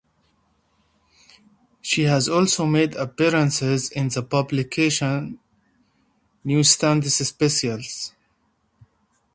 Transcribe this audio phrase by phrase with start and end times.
[1.83, 5.37] She has also made appearances in the publication's
[6.43, 8.11] newsstand specials.